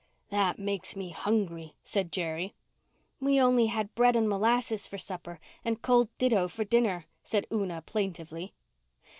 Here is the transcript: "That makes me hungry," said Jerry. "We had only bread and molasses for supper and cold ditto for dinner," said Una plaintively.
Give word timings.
"That 0.29 0.57
makes 0.57 0.95
me 0.95 1.09
hungry," 1.11 1.75
said 1.83 2.11
Jerry. 2.11 2.55
"We 3.19 3.35
had 3.35 3.43
only 3.45 3.73
bread 3.93 4.15
and 4.15 4.27
molasses 4.27 4.87
for 4.87 4.97
supper 4.97 5.39
and 5.63 5.79
cold 5.83 6.09
ditto 6.17 6.47
for 6.47 6.63
dinner," 6.63 7.05
said 7.21 7.45
Una 7.53 7.83
plaintively. 7.83 8.55